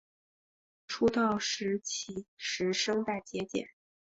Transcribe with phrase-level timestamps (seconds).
[0.87, 3.69] 出道时其实声带结茧。